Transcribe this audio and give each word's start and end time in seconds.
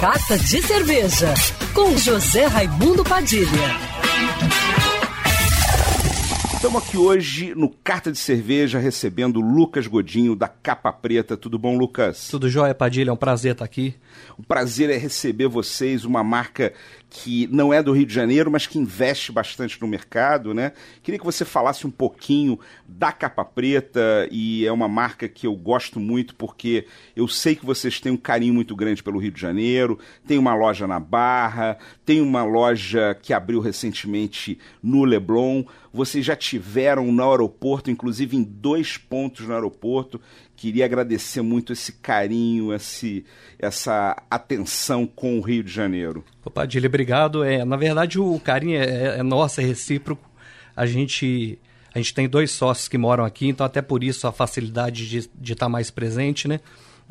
Carta 0.00 0.38
de 0.38 0.62
Cerveja, 0.62 1.34
com 1.74 1.96
José 1.96 2.46
Raimundo 2.46 3.02
Padilha. 3.02 3.48
Estamos 6.54 6.84
aqui 6.84 6.96
hoje 6.96 7.52
no 7.56 7.68
Carta 7.68 8.12
de 8.12 8.18
Cerveja 8.18 8.78
recebendo 8.78 9.40
Lucas 9.40 9.88
Godinho 9.88 10.36
da 10.36 10.46
Capa 10.46 10.92
Preta. 10.92 11.36
Tudo 11.36 11.58
bom, 11.58 11.76
Lucas? 11.76 12.28
Tudo 12.28 12.48
jóia, 12.48 12.76
Padilha. 12.76 13.10
É 13.10 13.12
um 13.12 13.16
prazer 13.16 13.52
estar 13.52 13.64
aqui. 13.64 13.96
O 14.36 14.42
prazer 14.44 14.88
é 14.88 14.96
receber 14.96 15.48
vocês, 15.48 16.04
uma 16.04 16.22
marca 16.22 16.72
que 17.10 17.46
não 17.46 17.72
é 17.72 17.82
do 17.82 17.92
Rio 17.92 18.04
de 18.04 18.12
Janeiro, 18.12 18.50
mas 18.50 18.66
que 18.66 18.78
investe 18.78 19.32
bastante 19.32 19.80
no 19.80 19.88
mercado, 19.88 20.52
né? 20.52 20.72
Queria 21.02 21.18
que 21.18 21.24
você 21.24 21.44
falasse 21.44 21.86
um 21.86 21.90
pouquinho 21.90 22.58
da 22.86 23.10
Capa 23.12 23.44
Preta 23.44 24.28
e 24.30 24.66
é 24.66 24.72
uma 24.72 24.88
marca 24.88 25.28
que 25.28 25.46
eu 25.46 25.54
gosto 25.54 25.98
muito 25.98 26.34
porque 26.34 26.86
eu 27.16 27.26
sei 27.26 27.54
que 27.54 27.64
vocês 27.64 27.98
têm 27.98 28.12
um 28.12 28.16
carinho 28.16 28.52
muito 28.52 28.76
grande 28.76 29.02
pelo 29.02 29.18
Rio 29.18 29.32
de 29.32 29.40
Janeiro, 29.40 29.98
tem 30.26 30.36
uma 30.38 30.54
loja 30.54 30.86
na 30.86 31.00
Barra, 31.00 31.78
tem 32.04 32.20
uma 32.20 32.44
loja 32.44 33.16
que 33.22 33.32
abriu 33.32 33.60
recentemente 33.60 34.58
no 34.82 35.04
Leblon, 35.04 35.64
vocês 35.92 36.24
já 36.24 36.36
tiveram 36.36 37.10
no 37.10 37.30
aeroporto, 37.30 37.90
inclusive 37.90 38.36
em 38.36 38.42
dois 38.42 38.98
pontos 38.98 39.46
no 39.46 39.54
aeroporto, 39.54 40.20
Queria 40.58 40.86
agradecer 40.86 41.40
muito 41.40 41.72
esse 41.72 41.92
carinho, 41.92 42.74
esse, 42.74 43.24
essa 43.60 44.20
atenção 44.28 45.06
com 45.06 45.38
o 45.38 45.40
Rio 45.40 45.62
de 45.62 45.70
Janeiro. 45.70 46.24
Opa, 46.48 46.62
Padilha, 46.62 46.88
obrigado. 46.88 47.44
É, 47.44 47.64
na 47.64 47.76
verdade, 47.76 48.18
o 48.18 48.40
carinho 48.40 48.78
é, 48.78 49.18
é 49.18 49.22
nosso, 49.22 49.60
é 49.60 49.64
recíproco. 49.64 50.28
A 50.74 50.86
gente, 50.86 51.58
a 51.94 51.98
gente 51.98 52.14
tem 52.14 52.28
dois 52.28 52.50
sócios 52.50 52.88
que 52.88 52.96
moram 52.96 53.24
aqui, 53.24 53.48
então 53.48 53.64
até 53.64 53.82
por 53.82 54.02
isso 54.02 54.26
a 54.26 54.32
facilidade 54.32 55.08
de, 55.08 55.30
de 55.34 55.52
estar 55.52 55.68
mais 55.68 55.90
presente, 55.90 56.48
né? 56.48 56.60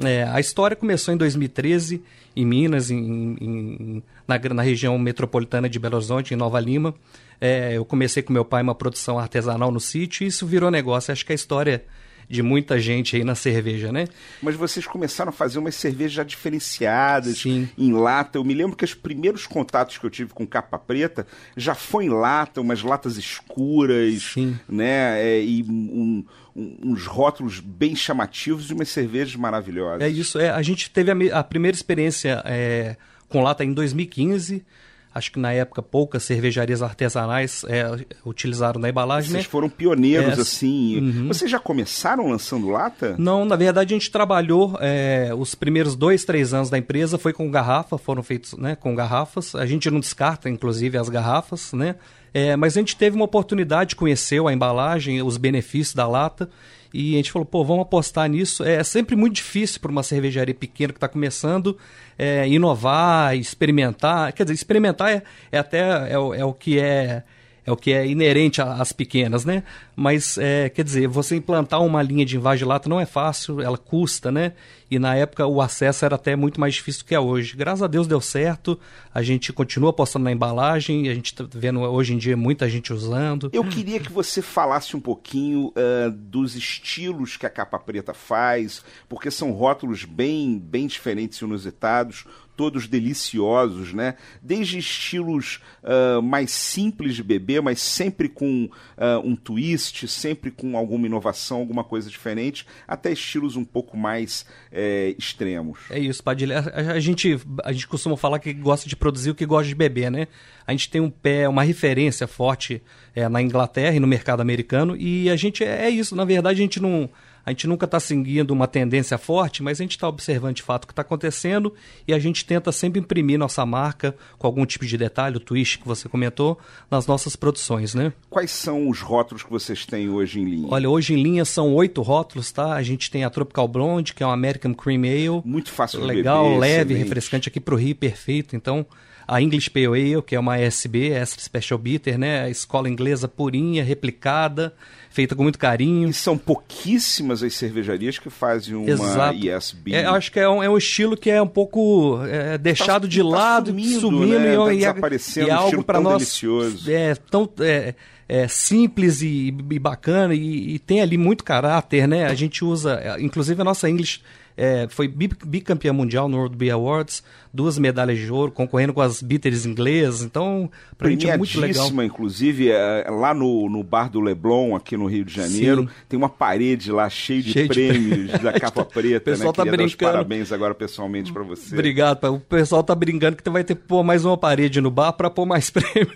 É, 0.04 0.24
a 0.24 0.40
história 0.40 0.76
começou 0.76 1.12
em 1.12 1.18
2013, 1.18 2.04
em 2.36 2.46
Minas, 2.46 2.92
em, 2.92 3.36
em, 3.42 4.04
na, 4.28 4.38
na, 4.54 4.62
região 4.62 4.98
metropolitana 4.98 5.68
de 5.68 5.80
Belo 5.80 5.96
Horizonte, 5.96 6.36
em 6.36 6.38
Nova 6.38 6.60
Lima. 6.60 6.94
É, 7.42 7.74
eu 7.74 7.84
comecei 7.84 8.22
com 8.22 8.32
meu 8.32 8.46
pai 8.46 8.62
uma 8.62 8.76
produção 8.76 9.18
artesanal 9.18 9.72
no 9.72 9.80
sítio 9.80 10.24
e 10.24 10.28
isso 10.28 10.46
virou 10.46 10.70
negócio. 10.70 11.12
Acho 11.12 11.26
que 11.26 11.32
a 11.32 11.36
história 11.36 11.84
de 12.30 12.44
muita 12.44 12.78
gente 12.78 13.16
aí 13.16 13.24
na 13.24 13.36
cerveja, 13.36 13.92
né? 13.92 14.08
Mas 14.42 14.56
vocês 14.56 14.86
começaram 14.86 15.30
a 15.30 15.34
fazer 15.34 15.60
umas 15.60 15.76
cervejas 15.76 16.14
já 16.14 16.24
diferenciadas, 16.24 17.40
Sim. 17.40 17.70
em 17.78 17.94
lata. 17.94 18.38
Eu 18.38 18.44
me 18.44 18.54
lembro 18.54 18.76
que 18.76 18.84
os 18.84 18.94
primeiros 18.94 19.48
contatos 19.48 19.98
que 19.98 20.06
eu 20.06 20.10
tive 20.10 20.34
com 20.34 20.46
capa 20.46 20.78
preta 20.78 21.26
já 21.56 21.74
foi 21.74 22.06
em 22.06 22.10
lata, 22.10 22.60
umas 22.60 22.84
latas 22.84 23.18
escuras, 23.18 24.32
Sim. 24.34 24.60
né? 24.68 25.22
É, 25.22 25.42
e 25.42 25.64
um, 25.64 26.26
um, 26.56 26.78
uns 26.84 27.06
rótulos 27.06 27.62
bem 27.62 27.96
chamativos 27.96 28.70
e 28.70 28.74
umas 28.74 28.90
cervejas 28.90 29.36
maravilhosas. 29.36 30.02
É 30.02 30.10
isso. 30.10 30.38
É, 30.38 30.50
a 30.50 30.62
gente 30.62 30.90
teve 30.90 31.12
a, 31.12 31.40
a 31.40 31.44
primeira 31.44 31.76
experiência 31.76 32.42
é, 32.46 32.98
com 33.30 33.42
lata 33.42 33.64
em 33.64 33.74
2015 33.74 34.66
acho 35.14 35.32
que 35.32 35.40
na 35.40 35.52
época 35.52 35.82
poucas 35.82 36.24
cervejarias 36.24 36.82
artesanais 36.82 37.64
é, 37.68 37.86
utilizaram 38.26 38.80
na 38.80 38.90
embalagem. 38.90 39.32
Vocês 39.32 39.46
né? 39.46 39.50
foram 39.50 39.70
pioneiros 39.70 40.38
é, 40.38 40.42
assim. 40.42 40.98
Uhum. 41.00 41.28
Vocês 41.28 41.50
já 41.50 41.60
começaram 41.60 42.30
lançando 42.30 42.70
lata? 42.70 43.16
Não, 43.18 43.46
na 43.46 43.56
verdade 43.56 43.94
a 43.94 43.98
gente 43.98 44.12
trabalhou 44.12 44.78
é, 44.80 45.32
os 45.38 45.56
primeiros 45.56 45.96
dois, 45.96 46.24
três 46.24 46.54
anos 46.54 46.70
da 46.70 46.78
empresa 46.78 47.18
foi 47.18 47.34
com 47.34 47.50
garrafa, 47.50 47.98
foram 47.98 48.22
feitos 48.22 48.54
né, 48.54 48.76
com 48.76 48.94
garrafas. 48.96 49.56
A 49.56 49.66
gente 49.66 49.90
não 49.90 50.00
descarta, 50.00 50.50
inclusive, 50.50 50.98
as 50.98 51.10
garrafas, 51.10 51.74
né? 51.74 51.96
É, 52.34 52.56
mas 52.56 52.78
a 52.78 52.80
gente 52.80 52.96
teve 52.96 53.16
uma 53.16 53.26
oportunidade, 53.26 53.96
conheceu 53.96 54.48
a 54.48 54.54
embalagem, 54.54 55.22
os 55.24 55.38
benefícios 55.38 55.96
da 55.96 56.08
lata 56.08 56.50
e 56.94 57.14
a 57.14 57.18
gente 57.18 57.32
falou, 57.32 57.46
pô, 57.46 57.64
vamos 57.64 57.84
apostar 57.84 58.30
nisso. 58.30 58.64
É 58.64 58.84
sempre 58.84 59.16
muito 59.16 59.36
difícil 59.36 59.80
para 59.80 59.92
uma 59.92 60.04
cervejaria 60.04 60.56
pequena 60.56 60.94
que 60.94 60.98
está 60.98 61.08
começando 61.08 61.78
é, 62.18 62.48
inovar, 62.48 63.36
experimentar. 63.36 64.32
Quer 64.34 64.44
dizer, 64.44 64.56
experimentar 64.56 65.12
é, 65.12 65.24
é 65.52 65.58
até 65.58 65.80
é, 65.80 66.14
é 66.14 66.46
o 66.46 66.54
que 66.54 66.80
é 66.80 67.24
é 67.68 67.72
o 67.72 67.76
que 67.76 67.92
é 67.92 68.08
inerente 68.08 68.62
às 68.62 68.94
pequenas, 68.94 69.44
né? 69.44 69.62
Mas, 69.94 70.38
é, 70.38 70.70
quer 70.70 70.86
dizer, 70.86 71.06
você 71.10 71.36
implantar 71.36 71.84
uma 71.84 72.02
linha 72.02 72.26
de 72.26 72.38
invagilata 72.38 72.88
não 72.88 72.98
é 72.98 73.06
fácil, 73.06 73.60
ela 73.60 73.78
custa, 73.78 74.32
né? 74.32 74.54
E 74.90 74.98
na 74.98 75.16
época 75.16 75.46
o 75.46 75.62
acesso 75.62 76.06
era 76.06 76.16
até 76.16 76.34
muito 76.34 76.62
mais 76.62 76.76
difícil 76.76 77.04
do 77.04 77.08
que 77.08 77.14
é 77.14 77.20
hoje. 77.20 77.58
Graças 77.58 77.84
a 77.84 77.88
Deus 77.88 78.08
deu 78.08 78.22
certo, 78.22 78.80
a 79.14 79.22
gente 79.22 79.52
continua 79.52 79.90
apostando 79.90 80.24
na 80.24 80.32
embalagem, 80.32 81.10
a 81.10 81.14
gente 81.14 81.34
está 81.34 81.46
vendo 81.52 81.82
hoje 81.82 82.14
em 82.14 82.18
dia 82.18 82.38
muita 82.38 82.70
gente 82.70 82.94
usando. 82.94 83.50
Eu 83.52 83.66
queria 83.66 84.00
que 84.00 84.14
você 84.14 84.42
falasse 84.42 84.96
um 84.96 85.02
pouquinho 85.02 85.74
uh, 85.76 86.10
dos 86.10 86.56
estilos 86.56 87.36
que 87.36 87.46
a 87.46 87.50
capa 87.50 87.78
preta 87.78 88.14
faz, 88.14 88.82
porque 89.10 89.30
são 89.30 89.52
rótulos 89.52 90.06
bem, 90.06 90.58
bem 90.58 90.88
diferentes 90.88 91.42
e 91.42 91.44
inusitados 91.44 92.26
todos 92.58 92.88
deliciosos, 92.88 93.94
né? 93.94 94.16
Desde 94.42 94.80
estilos 94.80 95.62
uh, 95.84 96.22
mais 96.24 96.50
simples 96.50 97.16
de 97.16 97.22
beber, 97.22 97.57
mas 97.62 97.82
sempre 97.82 98.30
com 98.30 98.66
uh, 98.66 99.20
um 99.24 99.36
twist, 99.36 100.08
sempre 100.08 100.52
com 100.52 100.78
alguma 100.78 101.06
inovação, 101.08 101.60
alguma 101.60 101.84
coisa 101.84 102.10
diferente, 102.10 102.66
até 102.88 103.12
estilos 103.12 103.56
um 103.56 103.66
pouco 103.66 103.98
mais 103.98 104.46
é, 104.72 105.16
extremos. 105.18 105.80
É 105.90 106.00
isso, 106.00 106.24
Padilha. 106.24 106.60
A, 106.60 106.94
a, 106.94 107.00
gente, 107.00 107.40
a 107.64 107.72
gente 107.72 107.88
costuma 107.88 108.18
falar 108.18 108.40
que 108.40 108.54
gosta 108.54 108.88
de 108.88 108.96
produzir 108.96 109.32
o 109.32 109.36
que 109.36 109.46
gosta 109.46 109.68
de 109.68 109.76
beber, 109.76 110.12
né? 110.12 110.28
A 110.66 110.72
gente 110.72 110.90
tem 110.90 111.02
um 111.02 111.10
pé, 111.10 111.48
uma 111.48 111.64
referência 111.64 112.28
forte 112.28 112.82
é, 113.16 113.28
na 113.30 113.42
Inglaterra 113.42 113.96
e 113.96 114.00
no 114.00 114.08
mercado 114.08 114.42
americano, 114.42 114.96
e 114.96 115.30
a 115.30 115.36
gente 115.36 115.64
é, 115.64 115.86
é 115.86 115.90
isso. 115.90 116.16
Na 116.16 116.26
verdade, 116.26 116.60
a 116.60 116.64
gente 116.64 116.82
não 116.82 117.10
a 117.48 117.52
gente 117.52 117.66
nunca 117.66 117.86
está 117.86 117.98
seguindo 117.98 118.52
uma 118.52 118.68
tendência 118.68 119.18
forte, 119.18 119.64
mas 119.64 119.80
a 119.80 119.84
gente 119.84 119.92
está 119.92 120.10
observando 120.10 120.58
de 120.58 120.62
fato 120.62 120.84
o 120.84 120.88
que 120.88 120.92
está 120.92 121.02
acontecendo 121.02 121.74
e 122.06 122.14
a 122.14 122.20
gente 122.20 122.46
tenta 122.46 122.74
sempre 122.74 123.00
imprimir 123.00 123.40
nossa 123.40 123.66
marca 123.66 124.14
com 124.38 124.46
algum 124.46 124.66
tipo 124.66 124.86
de 124.86 124.98
detalhe, 124.98 125.38
o 125.38 125.40
twist 125.40 125.80
que 125.80 125.88
você 125.88 126.10
comentou, 126.10 126.60
nas 126.92 127.08
nossas 127.08 127.38
produções, 127.38 127.96
né? 127.96 128.12
Quais 128.30 128.52
são 128.52 128.90
os 128.90 129.00
rótulos 129.00 129.44
que 129.44 129.50
vocês 129.50 129.86
têm 129.86 130.10
hoje 130.10 130.42
em 130.42 130.44
linha? 130.44 130.68
Olha, 130.70 130.90
hoje 130.90 131.14
em 131.14 131.24
linha 131.24 131.46
são 131.46 131.74
oito 131.74 132.02
rótulos, 132.02 132.52
tá? 132.52 132.74
A 132.74 132.84
gente 132.84 133.10
tem 133.10 133.24
a 133.24 133.30
Tropical 133.30 133.66
Blonde, 133.70 134.14
que 134.14 134.22
é 134.22 134.28
um 134.28 134.32
American 134.32 134.74
Cream 134.74 135.04
Ale. 135.04 135.42
Muito 135.46 135.72
fácil 135.72 136.02
de 136.02 136.06
Legal, 136.06 136.44
beber, 136.44 136.60
leve, 136.60 136.82
excelente. 136.82 137.04
refrescante 137.06 137.48
aqui 137.48 137.62
para 137.62 137.76
o 137.76 137.78
Rio, 137.78 137.96
perfeito. 137.96 138.58
Então, 138.58 138.86
a 139.28 139.42
English 139.42 139.70
Pale 139.70 139.88
Ale, 139.88 140.22
que 140.22 140.36
é 140.36 140.40
uma 140.40 140.60
ESB, 140.60 141.12
Extra 141.12 141.42
Special 141.42 141.78
Bitter, 141.78 142.18
né? 142.18 142.44
A 142.44 142.50
escola 142.50 142.88
inglesa 142.88 143.28
purinha, 143.28 143.84
replicada, 143.84 144.74
feita 145.10 145.36
com 145.36 145.44
muito 145.44 145.60
carinho. 145.60 146.08
E 146.08 146.14
são 146.14 146.38
pouquíssimas 146.38 147.44
as 147.44 147.54
cervejarias 147.54 148.18
que 148.18 148.30
fazem 148.30 148.76
uma 148.76 148.90
Exato. 148.90 149.38
ESB. 149.38 149.94
É, 149.94 150.06
acho 150.06 150.32
que 150.32 150.40
é 150.40 150.48
um, 150.48 150.64
é 150.64 150.70
um 150.70 150.78
estilo 150.78 151.18
que 151.18 151.30
é 151.30 151.42
um 151.42 151.48
pouco 151.48 152.20
é, 152.24 152.58
deixado 152.58 153.02
tá, 153.02 153.08
de 153.10 153.20
tá 153.20 153.28
lado, 153.28 153.68
sumindo, 153.72 154.00
sumindo 154.00 154.40
né? 154.40 154.54
e, 154.54 154.58
tá 154.58 154.74
e, 154.74 154.78
desaparecendo, 154.78 155.48
e 155.48 155.50
é 155.50 155.56
um 155.56 155.58
algo 155.58 155.84
para 155.84 156.00
nós 156.00 156.18
delicioso. 156.20 156.90
é 156.90 157.16
tão 157.16 157.50
é, 157.60 157.96
é, 158.28 158.48
simples 158.48 159.22
e, 159.22 159.48
e 159.72 159.80
bacana 159.80 160.34
e, 160.34 160.76
e, 160.76 160.80
tem 160.80 161.02
ali 161.02 161.18
muito 161.18 161.44
caráter, 161.44 162.08
né? 162.08 162.26
A 162.26 162.34
gente 162.34 162.64
usa, 162.64 163.18
inclusive 163.20 163.62
a 163.62 163.64
nossa 163.64 163.90
English 163.90 164.22
é, 164.58 164.88
foi 164.90 165.08
bicampeã 165.08 165.94
mundial 165.94 166.28
no 166.28 166.38
World 166.38 166.58
Beer 166.58 166.74
Awards, 166.74 167.24
duas 167.54 167.78
medalhas 167.78 168.18
de 168.18 168.32
ouro, 168.32 168.52
concorrendo 168.52 168.92
com 168.92 169.02
as 169.02 169.22
bitters 169.22 169.68
inglesas. 169.68 170.24
Então, 170.24 170.70
pra 170.98 171.10
gente 171.12 171.30
é 171.30 171.38
muito 171.38 171.60
legal. 171.60 171.88
inclusive, 172.04 172.72
é, 172.72 173.06
lá 173.08 173.36
no, 173.36 173.70
no 173.70 173.84
bar 173.84 174.10
do 174.10 174.20
Leblon, 174.20 174.76
aqui 174.76 174.98
no 174.98 175.06
Rio 175.06 175.24
de 175.24 175.34
Janeiro, 175.34 175.84
Sim. 175.84 175.90
tem 176.10 176.18
uma 176.18 176.28
parede 176.28 176.92
lá 176.92 177.08
cheia 177.08 177.42
de 177.42 177.52
Cheio 177.52 177.70
de 177.70 177.74
prêmios 177.74 178.32
da 178.42 178.60
capa 178.60 178.84
preta. 178.86 179.18
O 179.18 179.22
pessoal 179.22 179.50
né? 179.50 179.54
tá 179.54 179.64
Queria 179.64 179.78
brincando. 179.78 180.12
Parabéns 180.12 180.52
agora 180.52 180.74
pessoalmente 180.74 181.32
para 181.32 181.44
você. 181.44 181.76
Obrigado. 181.76 182.24
O 182.26 182.40
pessoal 182.40 182.84
tá 182.84 182.96
brincando 182.96 183.38
que 183.38 183.48
vai 183.48 183.64
ter 183.64 183.76
que 183.76 183.84
pôr 183.84 184.04
mais 184.04 184.26
uma 184.26 184.38
parede 184.38 184.82
no 184.82 184.90
bar 184.90 185.14
para 185.14 185.30
pôr 185.30 185.46
mais 185.46 185.70
prêmio. 185.72 186.12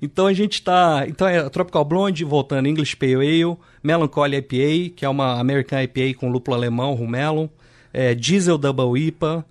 então 0.00 0.26
a 0.26 0.32
gente 0.32 0.62
tá. 0.62 1.04
Então 1.06 1.28
é 1.28 1.35
Tropical 1.44 1.84
Blonde, 1.84 2.24
voltando, 2.24 2.68
English 2.68 2.96
Pale 2.96 3.14
Ale, 3.14 3.56
Melancholy 3.82 4.36
IPA, 4.36 4.94
que 4.96 5.04
é 5.04 5.08
uma 5.08 5.38
American 5.38 5.80
IPA 5.80 6.18
com 6.18 6.30
lúpulo 6.30 6.56
alemão, 6.56 6.94
rumelo 6.94 7.50
é, 7.96 8.14
Diesel 8.14 8.58
Double 8.58 9.00
IPA, 9.00 9.42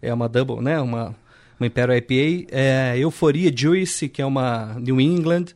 é 0.00 0.12
uma 0.12 0.26
double, 0.26 0.62
né, 0.62 0.80
uma, 0.80 1.14
uma 1.58 1.66
Imperial 1.66 1.98
IPA, 1.98 2.46
é, 2.50 2.94
Euforia 2.96 3.52
Juice, 3.54 4.08
que 4.08 4.22
é 4.22 4.26
uma 4.26 4.74
New 4.80 4.98
England, 4.98 5.48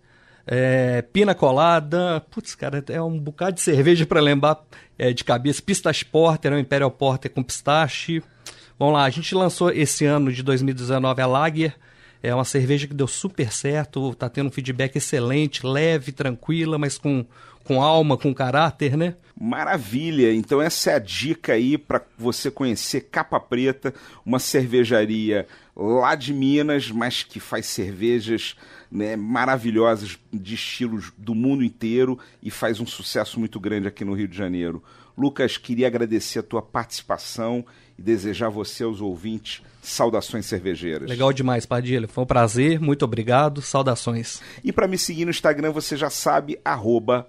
é, 0.47 1.01
Pina 1.01 1.35
Colada, 1.35 2.23
putz, 2.31 2.55
cara, 2.55 2.85
é 2.91 3.01
um 3.01 3.19
bocado 3.19 3.55
de 3.55 3.63
cerveja 3.63 4.05
para 4.05 4.21
lembrar 4.21 4.63
é, 4.99 5.11
de 5.15 5.25
cabeça, 5.25 5.63
Pistache 5.63 6.05
Porter, 6.05 6.53
é 6.53 6.57
um 6.57 6.59
Imperial 6.59 6.91
Porter 6.91 7.31
com 7.31 7.43
pistache. 7.43 8.23
Vamos 8.79 8.93
lá, 8.93 9.05
a 9.05 9.11
gente 9.11 9.35
lançou 9.35 9.71
esse 9.71 10.05
ano 10.05 10.31
de 10.31 10.43
2019 10.43 11.23
a 11.23 11.27
Lager, 11.27 11.75
é 12.25 12.35
uma 12.35 12.45
cerveja 12.45 12.87
que 12.87 12.95
deu 12.95 13.07
super 13.07 13.53
certo, 13.53 14.11
está 14.11 14.31
tendo 14.31 14.47
um 14.47 14.51
feedback 14.51 14.97
excelente, 14.97 15.67
leve, 15.67 16.11
tranquila, 16.11 16.79
mas 16.79 16.97
com, 16.97 17.27
com 17.65 17.83
alma, 17.83 18.17
com 18.17 18.33
caráter, 18.33 18.97
né? 18.97 19.17
Maravilha! 19.41 20.33
Então 20.33 20.63
essa 20.63 20.93
é 20.93 20.95
a 20.95 20.99
dica 20.99 21.55
aí 21.55 21.77
para 21.77 22.01
você 22.17 22.51
conhecer 22.51 23.09
Capa 23.11 23.41
Preta, 23.41 23.93
uma 24.25 24.39
cervejaria 24.39 25.47
lá 25.77 26.15
de 26.15 26.33
Minas, 26.33 26.91
mas 26.91 27.25
que 27.25 27.41
faz 27.41 27.67
cervejas 27.67 28.55
né, 28.91 29.17
maravilhosas 29.17 30.17
de 30.33 30.55
estilos 30.55 31.13
do 31.19 31.35
mundo 31.35 31.65
inteiro 31.65 32.17
e 32.41 32.51
faz 32.51 32.79
um 32.79 32.87
sucesso 32.87 33.41
muito 33.41 33.59
grande 33.59 33.89
aqui 33.89 34.05
no 34.05 34.15
Rio 34.15 34.29
de 34.29 34.37
Janeiro. 34.37 34.83
Lucas, 35.19 35.57
queria 35.57 35.89
agradecer 35.89 36.39
a 36.39 36.43
tua 36.43 36.63
participação 36.63 37.65
e 37.99 38.03
desejar 38.03 38.47
a 38.47 38.51
você, 38.51 38.85
aos 38.85 39.01
ouvintes, 39.01 39.63
saudações 39.83 40.47
cervejeiras. 40.47 41.09
Legal 41.09 41.33
demais, 41.33 41.67
Padilha. 41.67 42.09
Foi 42.09 42.25
um 42.25 42.27
prazer, 42.27 42.81
muito 42.81 43.05
obrigado, 43.05 43.63
saudações. 43.63 44.41
E 44.63 44.73
para 44.73 44.89
me 44.89 44.99
seguir 44.99 45.25
no 45.25 45.31
Instagram, 45.31 45.71
você 45.73 45.97
já 45.97 46.11
sabe, 46.11 46.59
arroba 46.65 47.29